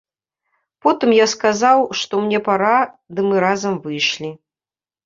Потым 0.85 1.13
я 1.17 1.27
сказаў, 1.35 1.83
што 2.01 2.13
мне 2.25 2.39
пара, 2.51 2.75
ды 3.17 3.31
мы 3.31 3.35
разам 3.49 3.81
выйшлі. 3.87 4.35